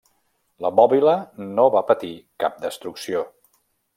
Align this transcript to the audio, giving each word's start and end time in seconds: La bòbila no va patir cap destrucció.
La 0.65 0.71
bòbila 0.79 1.13
no 1.59 1.67
va 1.77 1.85
patir 1.91 2.11
cap 2.45 2.57
destrucció. 2.65 3.25